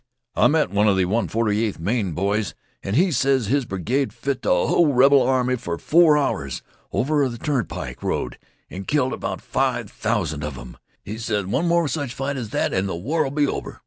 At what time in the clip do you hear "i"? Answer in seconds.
0.35-0.47